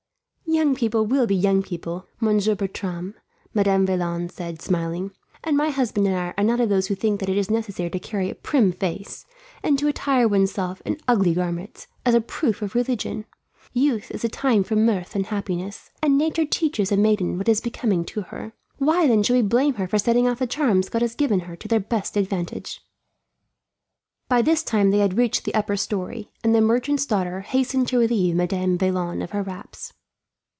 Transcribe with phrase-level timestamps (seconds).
[0.47, 3.15] "Young people will be young people, Monsieur Bertram,"
[3.53, 5.11] Madame Vaillant said, smiling,
[5.45, 7.89] "and my husband and I are not of those who think that it is necessary
[7.89, 9.25] to carry a prim face,
[9.63, 13.23] and to attire one's self in ugly garments, as a proof of religion.
[13.71, 17.61] Youth is the time for mirth and happiness, and nature teaches a maiden what is
[17.61, 21.01] becoming to her; why then should we blame her for setting off the charms God
[21.01, 22.81] has given her to their best advantage?"
[24.27, 27.99] By this time they had reached the upper storey, and the merchant's daughter hastened to
[27.99, 29.93] relieve Madame Vaillant of her wraps.